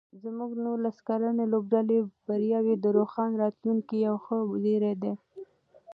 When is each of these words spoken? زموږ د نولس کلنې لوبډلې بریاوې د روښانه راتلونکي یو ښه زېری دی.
زموږ 0.21 0.51
د 0.55 0.59
نولس 0.65 0.97
کلنې 1.07 1.45
لوبډلې 1.53 1.97
بریاوې 2.25 2.75
د 2.79 2.85
روښانه 2.97 3.35
راتلونکي 3.43 3.95
یو 4.07 4.15
ښه 4.25 4.37
زېری 4.63 4.93
دی. 5.03 5.13